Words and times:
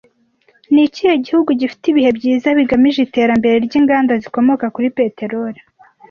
Ni 0.73 0.81
ikihe 0.87 1.13
gihugu 1.25 1.49
gifite 1.59 1.83
ibihe 1.91 2.09
byiza 2.17 2.47
bigamije 2.57 2.99
iterambere 3.03 3.55
ry’inganda 3.65 4.13
zikomoka 4.23 4.65
kuri 4.75 4.87
peteroli 4.97 5.59